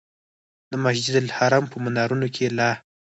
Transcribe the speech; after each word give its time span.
د 0.71 0.73
مسجدالحرام 0.83 1.65
په 1.71 1.77
منارونو 1.83 2.27
کې 2.35 2.45
لا. 2.57 2.69